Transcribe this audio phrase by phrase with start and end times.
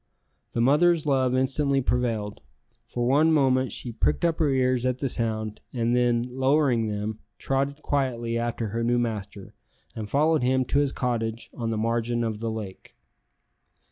[0.53, 2.41] The mother's love instantly prevailed.
[2.87, 7.19] For one moment she pricked up her ears at the sound, and then, lowering them,
[7.37, 9.53] trotted quietly after her new master,
[9.95, 12.95] and followed him to his cottage on the margin of the lake.